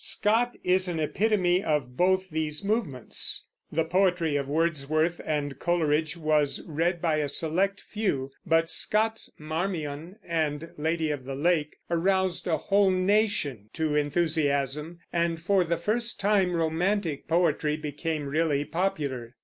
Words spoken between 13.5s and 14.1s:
to